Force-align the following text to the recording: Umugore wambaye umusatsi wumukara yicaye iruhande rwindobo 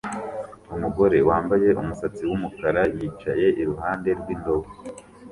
Umugore 0.75 1.17
wambaye 1.29 1.67
umusatsi 1.81 2.21
wumukara 2.29 2.81
yicaye 2.97 3.47
iruhande 3.61 4.09
rwindobo 4.19 4.69